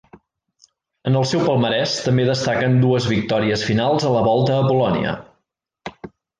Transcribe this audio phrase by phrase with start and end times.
[1.09, 5.17] En el seu palmarès també destaquen dues victòries finals a la Volta a Polònia.